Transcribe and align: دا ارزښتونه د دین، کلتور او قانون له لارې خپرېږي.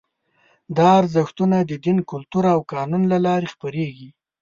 دا 0.77 0.87
ارزښتونه 0.99 1.57
د 1.61 1.71
دین، 1.85 1.97
کلتور 2.11 2.43
او 2.53 2.59
قانون 2.73 3.03
له 3.11 3.17
لارې 3.25 3.47
خپرېږي. 3.53 4.09